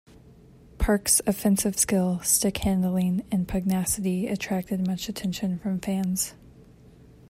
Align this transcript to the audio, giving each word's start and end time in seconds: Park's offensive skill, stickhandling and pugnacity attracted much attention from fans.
Park's 0.79 1.21
offensive 1.27 1.77
skill, 1.77 2.17
stickhandling 2.23 3.23
and 3.31 3.47
pugnacity 3.47 4.25
attracted 4.27 4.87
much 4.87 5.07
attention 5.07 5.59
from 5.59 5.79
fans. 5.79 6.33